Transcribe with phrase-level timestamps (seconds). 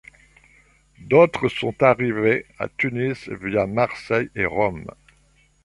[1.01, 4.87] D'autres sont arrivés à Tunis via Marseille et Rome.